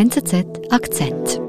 [0.00, 1.42] NZZ Akzent.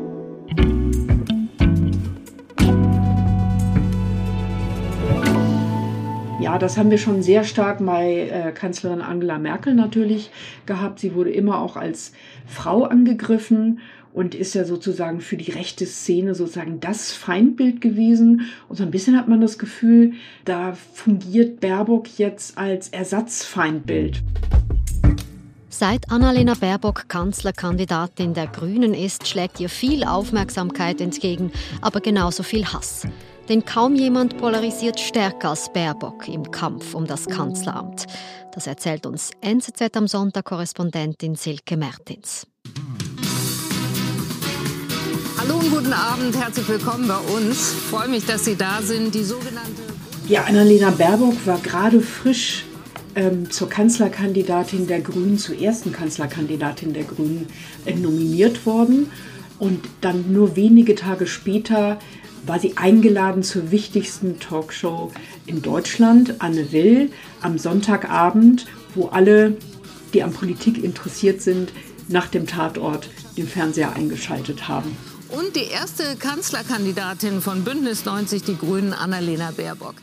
[6.41, 10.31] Ja, das haben wir schon sehr stark bei äh, Kanzlerin Angela Merkel natürlich
[10.65, 10.99] gehabt.
[10.99, 12.11] Sie wurde immer auch als
[12.45, 13.79] Frau angegriffen
[14.11, 18.47] und ist ja sozusagen für die rechte Szene sozusagen das Feindbild gewesen.
[18.67, 20.11] Und so ein bisschen hat man das Gefühl,
[20.43, 24.21] da fungiert Baerbock jetzt als Ersatzfeindbild.
[25.81, 32.67] Seit Annalena Baerbock Kanzlerkandidatin der Grünen ist, schlägt ihr viel Aufmerksamkeit entgegen, aber genauso viel
[32.67, 33.07] Hass.
[33.49, 38.05] Denn kaum jemand polarisiert stärker als Baerbock im Kampf um das Kanzleramt.
[38.53, 42.45] Das erzählt uns NZZ am Sonntag Korrespondentin Silke Mertins.
[45.39, 47.73] Hallo und guten Abend, herzlich willkommen bei uns.
[47.73, 49.15] Ich freue mich, dass Sie da sind.
[49.15, 49.81] Die sogenannte.
[50.27, 52.65] Ja, Annalena Baerbock war gerade frisch
[53.15, 57.47] ähm, zur Kanzlerkandidatin der Grünen, zur ersten Kanzlerkandidatin der Grünen
[57.85, 59.11] äh, nominiert worden.
[59.59, 61.99] Und dann nur wenige Tage später
[62.45, 65.11] war sie eingeladen zur wichtigsten Talkshow
[65.45, 69.57] in Deutschland, Anne Will, am Sonntagabend, wo alle,
[70.13, 71.71] die an Politik interessiert sind,
[72.07, 74.97] nach dem Tatort den Fernseher eingeschaltet haben.
[75.29, 79.95] Und die erste Kanzlerkandidatin von Bündnis 90 Die Grünen, Annalena Baerbock.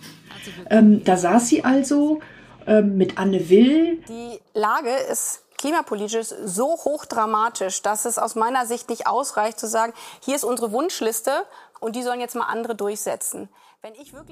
[0.71, 2.21] Ähm, da saß sie also
[2.83, 4.03] mit Anne Will.
[4.09, 9.93] Die Lage ist klimapolitisch so hochdramatisch, dass es aus meiner Sicht nicht ausreicht zu sagen,
[10.25, 11.33] hier ist unsere Wunschliste
[11.81, 13.49] und die sollen jetzt mal andere durchsetzen.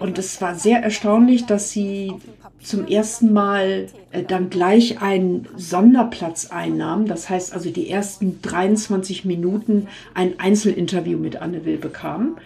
[0.01, 2.15] Und es war sehr erstaunlich, dass sie
[2.61, 7.07] zum ersten Mal äh, dann gleich einen Sonderplatz einnahm.
[7.07, 12.39] Das heißt also die ersten 23 Minuten ein Einzelinterview mit Anne Will bekam.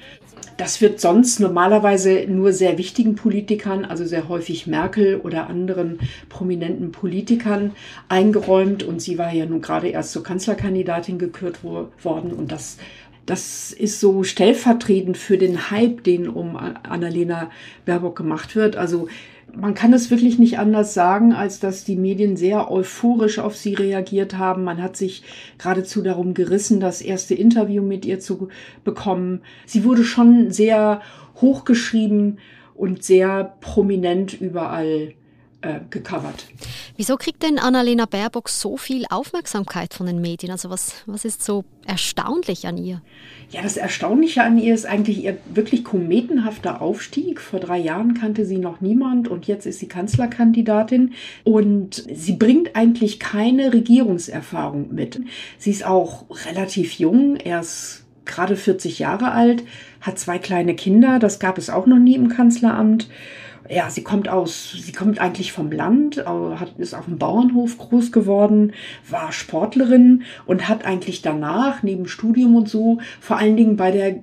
[0.60, 6.92] Das wird sonst normalerweise nur sehr wichtigen Politikern, also sehr häufig Merkel oder anderen prominenten
[6.92, 7.72] Politikern
[8.08, 8.82] eingeräumt.
[8.82, 12.32] Und sie war ja nun gerade erst zur Kanzlerkandidatin gekürt worden.
[12.32, 12.76] Und das
[13.26, 17.50] das ist so stellvertretend für den Hype, den um Annalena
[17.84, 18.76] Baerbock gemacht wird.
[18.76, 19.08] Also
[19.54, 23.74] man kann es wirklich nicht anders sagen, als dass die Medien sehr euphorisch auf sie
[23.74, 24.64] reagiert haben.
[24.64, 25.22] Man hat sich
[25.58, 28.48] geradezu darum gerissen, das erste Interview mit ihr zu
[28.84, 29.42] bekommen.
[29.66, 31.00] Sie wurde schon sehr
[31.40, 32.38] hochgeschrieben
[32.74, 35.14] und sehr prominent überall
[35.62, 36.46] äh, gecovert.
[36.96, 40.52] Wieso kriegt denn Annalena Baerbock so viel Aufmerksamkeit von den Medien?
[40.52, 43.02] Also was, was ist so erstaunlich an ihr?
[43.50, 47.40] Ja, das Erstaunliche an ihr ist eigentlich ihr wirklich kometenhafter Aufstieg.
[47.40, 52.76] Vor drei Jahren kannte sie noch niemand und jetzt ist sie Kanzlerkandidatin und sie bringt
[52.76, 55.20] eigentlich keine Regierungserfahrung mit.
[55.58, 59.64] Sie ist auch relativ jung, erst gerade 40 Jahre alt,
[60.00, 63.08] hat zwei kleine Kinder, das gab es auch noch nie im Kanzleramt
[63.70, 68.10] ja, sie kommt aus, sie kommt eigentlich vom Land, hat, ist auf dem Bauernhof groß
[68.10, 68.72] geworden,
[69.08, 74.16] war Sportlerin und hat eigentlich danach, neben Studium und so, vor allen Dingen bei der,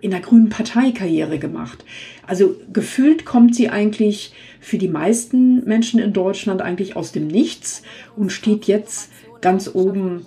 [0.00, 1.84] in der Grünen Partei Karriere gemacht.
[2.26, 7.82] Also gefühlt kommt sie eigentlich für die meisten Menschen in Deutschland eigentlich aus dem Nichts
[8.16, 10.26] und steht jetzt ganz oben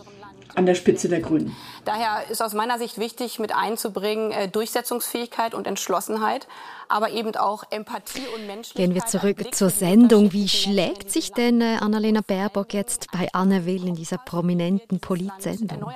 [0.56, 1.56] an der Spitze der Grünen.
[1.86, 6.48] Daher ist aus meiner Sicht wichtig, mit einzubringen äh, Durchsetzungsfähigkeit und Entschlossenheit,
[6.94, 8.86] aber eben auch Empathie und Menschlichkeit.
[8.86, 10.32] Gehen wir zurück zur Sendung.
[10.32, 15.92] Wie schlägt sich denn äh, Annalena Baerbock jetzt bei Anne Will in dieser prominenten Politsendung?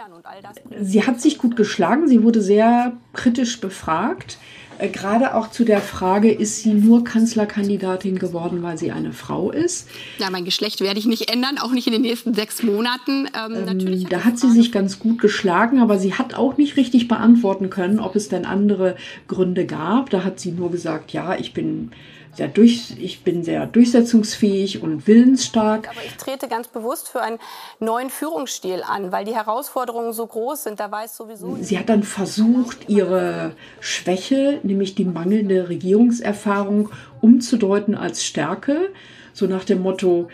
[0.82, 2.08] Sie hat sich gut geschlagen.
[2.08, 4.40] Sie wurde sehr kritisch befragt.
[4.80, 9.52] Äh, gerade auch zu der Frage, ist sie nur Kanzlerkandidatin geworden, weil sie eine Frau
[9.52, 9.88] ist?
[10.20, 13.28] Ja, mein Geschlecht werde ich nicht ändern, auch nicht in den nächsten sechs Monaten.
[13.36, 17.08] Ähm, ähm, da hat sie sich ganz gut geschlagen, aber sie hat auch nicht richtig
[17.08, 18.96] beantworten können, ob es denn andere
[19.28, 20.10] Gründe gab.
[20.10, 21.92] Da hat sie nur gesagt, ja, ich bin
[22.38, 25.90] sehr durch, ich bin sehr durchsetzungsfähig und willensstark.
[25.90, 27.40] Aber ich trete ganz bewusst für einen
[27.80, 30.80] neuen Führungsstil an, weil die Herausforderungen so groß sind.
[30.80, 31.58] Da weiß sowieso.
[31.60, 36.90] Sie hat dann versucht, ihre Schwäche, nämlich die mangelnde Regierungserfahrung,
[37.22, 38.90] umzudeuten als Stärke.
[39.34, 40.28] So nach dem Motto,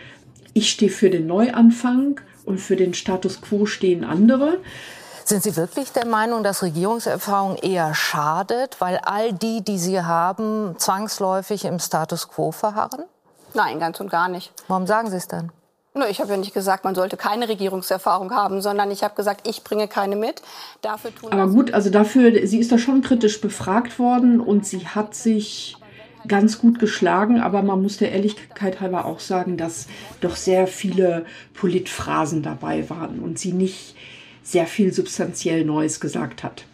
[0.53, 4.57] ich stehe für den Neuanfang und für den Status quo stehen andere.
[5.25, 10.75] Sind Sie wirklich der Meinung, dass Regierungserfahrung eher schadet, weil all die, die Sie haben,
[10.77, 13.03] zwangsläufig im Status quo verharren?
[13.53, 14.51] Nein, ganz und gar nicht.
[14.67, 15.51] Warum sagen Sie es dann?
[16.09, 19.63] Ich habe ja nicht gesagt, man sollte keine Regierungserfahrung haben, sondern ich habe gesagt, ich
[19.63, 20.41] bringe keine mit.
[20.81, 24.87] Dafür tun Aber gut, also dafür, sie ist da schon kritisch befragt worden und sie
[24.87, 25.77] hat sich
[26.27, 29.87] ganz gut geschlagen, aber man muss der Ehrlichkeit halber auch sagen, dass
[30.19, 33.95] doch sehr viele Politphrasen dabei waren und sie nicht
[34.43, 36.65] sehr viel substanziell Neues gesagt hat.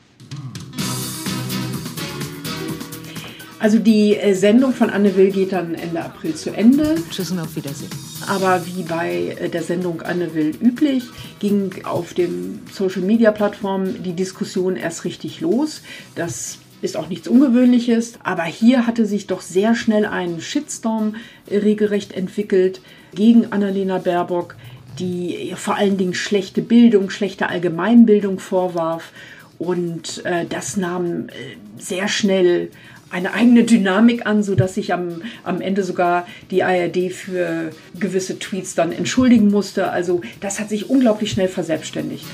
[3.59, 6.95] Also die äh, Sendung von Anne Will geht dann Ende April zu Ende.
[7.11, 7.89] Tschüss und auf Wiedersehen.
[8.27, 11.03] Aber wie bei äh, der Sendung Anne Will üblich,
[11.39, 15.81] ging auf den Social-Media-Plattformen die Diskussion erst richtig los.
[16.15, 21.15] Das ist auch nichts Ungewöhnliches, aber hier hatte sich doch sehr schnell ein Shitstorm
[21.51, 22.79] regelrecht entwickelt
[23.13, 24.55] gegen Annalena Baerbock,
[24.99, 29.11] die vor allen Dingen schlechte Bildung, schlechte Allgemeinbildung vorwarf.
[29.57, 31.31] Und äh, das nahm äh,
[31.77, 32.69] sehr schnell
[33.09, 38.75] eine eigene Dynamik an, sodass sich am, am Ende sogar die ARD für gewisse Tweets
[38.75, 39.89] dann entschuldigen musste.
[39.89, 42.25] Also das hat sich unglaublich schnell verselbstständigt.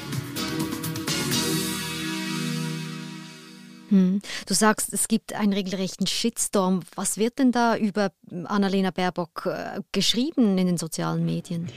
[3.96, 4.22] Hm.
[4.46, 6.82] Du sagst, es gibt einen regelrechten Shitstorm.
[6.96, 8.12] Was wird denn da über
[8.44, 11.68] Annalena Baerbock äh, geschrieben in den sozialen Medien?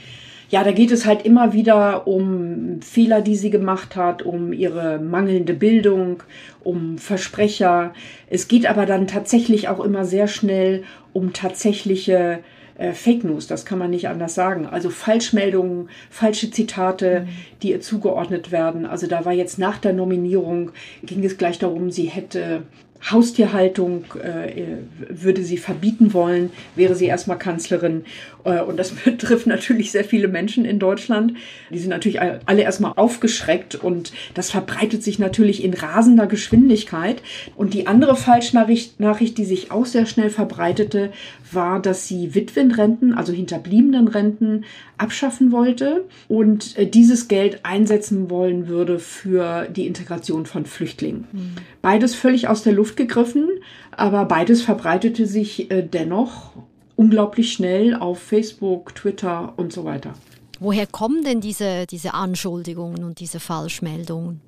[0.49, 4.99] Ja, da geht es halt immer wieder um Fehler, die sie gemacht hat, um ihre
[4.99, 6.23] mangelnde Bildung,
[6.61, 7.93] um Versprecher.
[8.29, 10.83] Es geht aber dann tatsächlich auch immer sehr schnell
[11.13, 12.39] um tatsächliche
[12.79, 14.65] äh, Fake News, das kann man nicht anders sagen.
[14.65, 17.27] Also Falschmeldungen, falsche Zitate, mhm.
[17.61, 18.85] die ihr zugeordnet werden.
[18.85, 20.71] Also da war jetzt nach der Nominierung,
[21.03, 22.63] ging es gleich darum, sie hätte
[23.01, 24.77] Haustierhaltung äh,
[25.09, 28.03] würde sie verbieten wollen, wäre sie erstmal Kanzlerin.
[28.43, 31.33] Äh, und das betrifft natürlich sehr viele Menschen in Deutschland.
[31.69, 37.21] Die sind natürlich alle erstmal aufgeschreckt und das verbreitet sich natürlich in rasender Geschwindigkeit.
[37.55, 41.11] Und die andere Falschnachricht, Nachricht, die sich auch sehr schnell verbreitete,
[41.51, 44.65] war, dass sie Witwenrenten, also Hinterbliebenenrenten,
[44.97, 51.27] abschaffen wollte und äh, dieses Geld einsetzen wollen würde für die Integration von Flüchtlingen.
[51.31, 51.51] Mhm.
[51.81, 53.47] Beides völlig aus der Luft gegriffen,
[53.91, 56.51] aber beides verbreitete sich äh, dennoch
[56.95, 60.13] unglaublich schnell auf Facebook, Twitter und so weiter.
[60.59, 64.41] Woher kommen denn diese, diese Anschuldigungen und diese Falschmeldungen?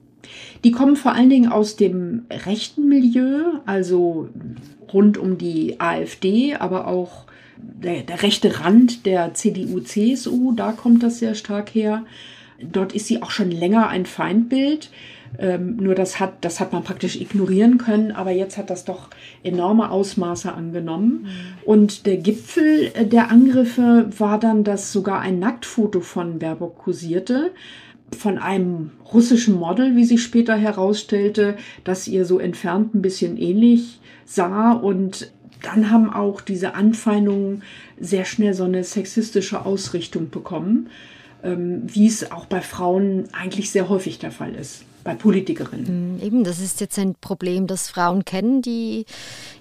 [0.64, 4.30] Die kommen vor allen Dingen aus dem rechten Milieu, also
[4.92, 7.26] rund um die AfD, aber auch
[7.58, 12.06] der, der rechte Rand der CDU-CSU, da kommt das sehr stark her.
[12.62, 14.90] Dort ist sie auch schon länger ein Feindbild.
[15.40, 19.10] Ähm, nur das hat, das hat man praktisch ignorieren können, aber jetzt hat das doch
[19.44, 21.24] enorme Ausmaße angenommen.
[21.24, 21.28] Mhm.
[21.64, 27.52] Und der Gipfel der Angriffe war dann, dass sogar ein Nacktfoto von Baerbock kursierte
[28.18, 31.56] von einem russischen Model, wie sich später herausstellte,
[31.86, 34.74] das ihr so entfernt ein bisschen ähnlich sah.
[34.74, 35.32] Und
[35.64, 37.64] dann haben auch diese Anfeindungen
[37.98, 40.90] sehr schnell so eine sexistische Ausrichtung bekommen,
[41.42, 45.88] ähm, wie es auch bei Frauen eigentlich sehr häufig der Fall ist bei Politikerinnen.
[45.88, 49.06] Hm, eben, das ist jetzt ein Problem, das Frauen kennen, die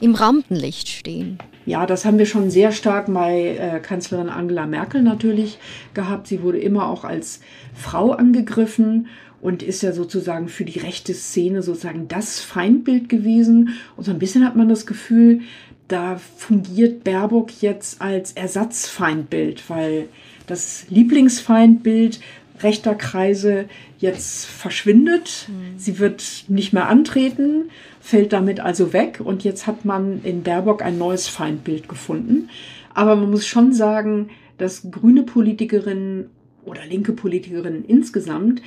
[0.01, 1.39] im Rampenlicht stehen.
[1.67, 5.59] Ja, das haben wir schon sehr stark bei äh, Kanzlerin Angela Merkel natürlich
[5.95, 6.27] gehabt.
[6.27, 7.41] Sie wurde immer auch als
[7.75, 9.09] Frau angegriffen
[9.41, 13.77] und ist ja sozusagen für die rechte Szene sozusagen das Feindbild gewesen.
[13.97, 15.41] Und so ein bisschen hat man das Gefühl,
[15.89, 20.09] da fungiert Baerbock jetzt als Ersatzfeindbild, weil
[20.47, 22.21] das Lieblingsfeindbild
[22.63, 23.67] rechter Kreise
[23.99, 25.49] jetzt verschwindet.
[25.49, 25.79] Mhm.
[25.79, 27.71] Sie wird nicht mehr antreten,
[28.01, 32.49] fällt damit also weg und jetzt hat man in Baerbock ein neues Feindbild gefunden.
[32.95, 36.31] Aber man muss schon sagen, dass grüne Politikerinnen
[36.65, 38.61] oder linke Politikerinnen insgesamt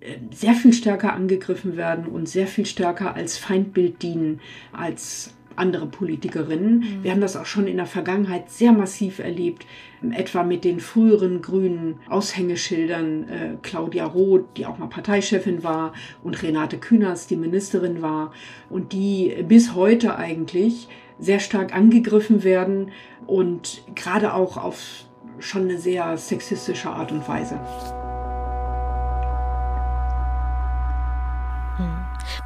[0.00, 4.40] äh, sehr viel stärker angegriffen werden und sehr viel stärker als Feindbild dienen
[4.72, 6.78] als andere Politikerinnen.
[6.78, 7.02] Mhm.
[7.02, 9.66] Wir haben das auch schon in der Vergangenheit sehr massiv erlebt,
[10.12, 15.92] etwa mit den früheren grünen Aushängeschildern äh, Claudia Roth, die auch mal Parteichefin war,
[16.22, 18.32] und Renate Künast, die Ministerin war,
[18.68, 20.88] und die bis heute eigentlich
[21.18, 22.92] sehr stark angegriffen werden
[23.26, 25.04] und gerade auch auf
[25.38, 27.60] schon eine sehr sexistische Art und Weise.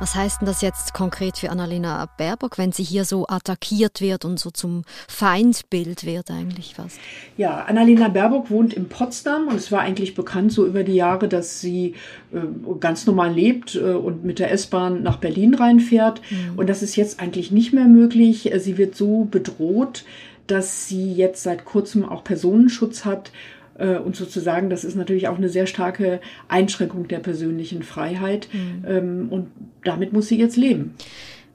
[0.01, 4.25] Was heißt denn das jetzt konkret für Annalena Baerbock, wenn sie hier so attackiert wird
[4.25, 6.99] und so zum Feindbild wird eigentlich fast?
[7.37, 11.29] Ja, Annalena Baerbock wohnt in Potsdam und es war eigentlich bekannt so über die Jahre,
[11.29, 11.95] dass sie
[12.33, 12.41] äh,
[12.81, 16.21] ganz normal lebt äh, und mit der S-Bahn nach Berlin reinfährt.
[16.31, 16.59] Mhm.
[16.59, 18.51] Und das ist jetzt eigentlich nicht mehr möglich.
[18.59, 20.05] Sie wird so bedroht,
[20.47, 25.37] dass sie jetzt seit kurzem auch Personenschutz hat äh, und sozusagen, das ist natürlich auch
[25.37, 28.49] eine sehr starke Einschränkung der persönlichen Freiheit.
[28.53, 28.85] Mhm.
[28.87, 29.51] Ähm, und
[29.83, 30.95] damit muss sie jetzt leben.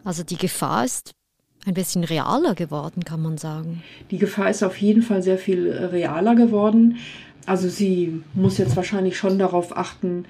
[0.04, 1.12] Also die Gefahr ist
[1.66, 3.84] ein bisschen realer geworden, kann man sagen.
[4.12, 6.98] Die Gefahr ist auf jeden Fall sehr viel äh, realer geworden.
[7.46, 10.26] Also sie muss jetzt wahrscheinlich schon darauf achten,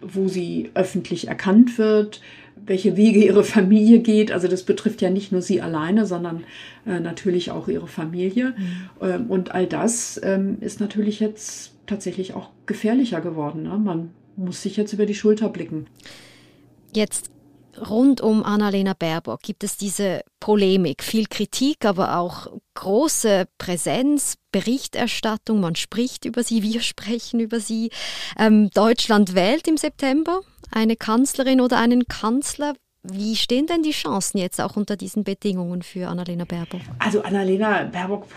[0.00, 2.20] wo sie öffentlich erkannt wird,
[2.56, 4.32] welche Wege ihre Familie geht.
[4.32, 6.44] Also das betrifft ja nicht nur sie alleine, sondern
[6.86, 8.54] äh, natürlich auch ihre Familie.
[8.56, 8.88] Mhm.
[9.00, 13.64] Ähm, und all das ähm, ist natürlich jetzt tatsächlich auch gefährlicher geworden.
[13.64, 13.78] Ne?
[13.78, 15.86] Man muss sich jetzt über die Schulter blicken.
[16.94, 17.30] Jetzt
[17.78, 25.60] rund um Annalena Baerbock gibt es diese Polemik, viel Kritik, aber auch große Präsenz, Berichterstattung.
[25.60, 27.90] Man spricht über sie, wir sprechen über sie.
[28.38, 32.74] Ähm, Deutschland wählt im September eine Kanzlerin oder einen Kanzler.
[33.04, 36.82] Wie stehen denn die Chancen jetzt auch unter diesen Bedingungen für Annalena Baerbock?
[37.00, 38.28] Also Annalena Baerbock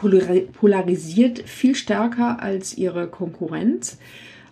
[0.53, 3.99] polarisiert viel stärker als ihre Konkurrenz.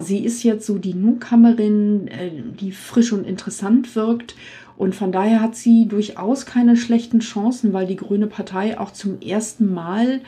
[0.03, 4.35] Sie ist jetzt so die Newcomerin, äh, die frisch und interessant wirkt.
[4.77, 9.21] Und von daher hat sie durchaus keine schlechten Chancen, weil die Grüne Partei auch zum
[9.21, 10.21] ersten Mal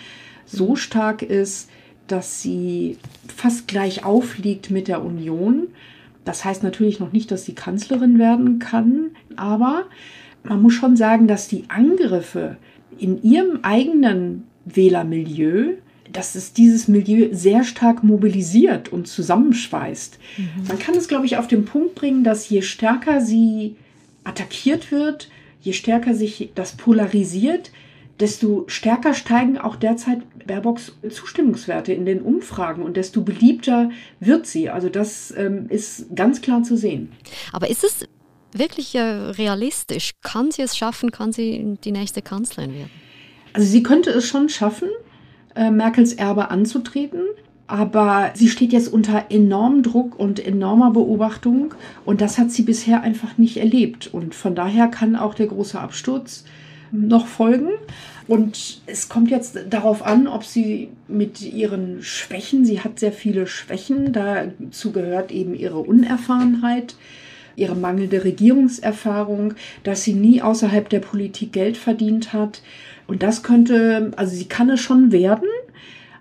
[0.45, 1.69] so stark ist,
[2.07, 2.97] dass sie
[3.35, 5.67] fast gleich aufliegt mit der Union.
[6.23, 9.85] Das heißt natürlich noch nicht, dass sie Kanzlerin werden kann, aber
[10.43, 12.57] man muss schon sagen, dass die Angriffe
[12.97, 15.75] in ihrem eigenen Wählermilieu,
[16.15, 20.17] dass es dieses Milieu sehr stark mobilisiert und zusammenschweißt.
[20.37, 20.67] Mhm.
[20.67, 23.75] Man kann es, glaube ich, auf den Punkt bringen, dass je stärker sie
[24.23, 25.29] attackiert wird,
[25.61, 27.71] je stärker sich das polarisiert,
[28.19, 34.69] desto stärker steigen auch derzeit Baerbocks Zustimmungswerte in den Umfragen und desto beliebter wird sie.
[34.69, 37.11] Also das ähm, ist ganz klar zu sehen.
[37.51, 38.07] Aber ist es
[38.53, 40.11] wirklich äh, realistisch?
[40.21, 41.11] Kann sie es schaffen?
[41.11, 42.91] Kann sie die nächste Kanzlerin werden?
[43.53, 44.89] Also sie könnte es schon schaffen,
[45.55, 47.21] äh, Merkels Erbe anzutreten.
[47.67, 51.73] Aber sie steht jetzt unter enormem Druck und enormer Beobachtung
[52.05, 54.13] und das hat sie bisher einfach nicht erlebt.
[54.13, 56.45] Und von daher kann auch der große Absturz
[56.91, 57.69] noch folgen.
[58.27, 63.45] Und es kommt jetzt darauf an, ob sie mit ihren Schwächen, sie hat sehr viele
[63.45, 66.95] Schwächen, dazu gehört eben ihre Unerfahrenheit,
[67.55, 72.61] ihre mangelnde Regierungserfahrung, dass sie nie außerhalb der Politik Geld verdient hat.
[73.07, 75.47] Und das könnte, also sie kann es schon werden,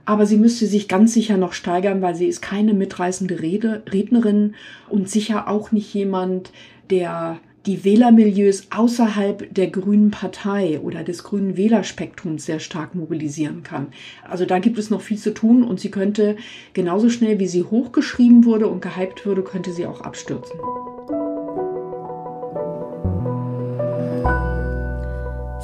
[0.04, 4.54] aber sie müsste sich ganz sicher noch steigern, weil sie ist keine mitreißende Rede, Rednerin
[4.88, 6.52] und sicher auch nicht jemand,
[6.90, 13.86] der die Wählermilieus außerhalb der Grünen Partei oder des grünen Wählerspektrums sehr stark mobilisieren kann.
[14.28, 16.36] Also da gibt es noch viel zu tun und sie könnte
[16.74, 20.60] genauso schnell, wie sie hochgeschrieben wurde und gehypt wurde, könnte sie auch abstürzen.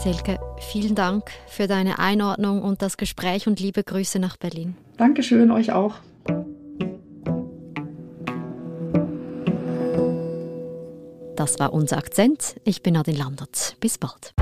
[0.02, 4.74] Silke, vielen Dank für deine Einordnung und das Gespräch und liebe Grüße nach Berlin.
[4.96, 5.96] Dankeschön, euch auch.
[11.36, 12.56] Das war unser Akzent.
[12.64, 13.76] Ich bin Nadine Landert.
[13.80, 14.32] Bis bald.